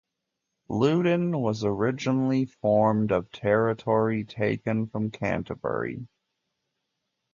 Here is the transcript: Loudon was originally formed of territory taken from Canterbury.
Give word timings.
Loudon 0.67 1.37
was 1.41 1.63
originally 1.63 2.45
formed 2.45 3.11
of 3.11 3.29
territory 3.31 4.23
taken 4.23 4.87
from 4.87 5.11
Canterbury. 5.11 6.07